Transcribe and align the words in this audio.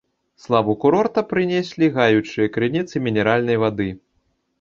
Славу 0.43 0.73
курорта 0.85 1.21
прынеслі 1.33 1.89
гаючыя 1.97 2.47
крыніцы 2.55 3.03
мінеральнай 3.09 3.61
вады. 3.65 3.89